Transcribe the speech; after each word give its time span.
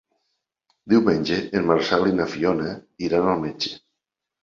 Diumenge 0.93 1.37
en 1.61 1.69
Marcel 1.73 2.09
i 2.15 2.17
na 2.19 2.29
Fiona 2.35 2.75
iran 3.13 3.33
al 3.37 3.49
metge. 3.49 3.79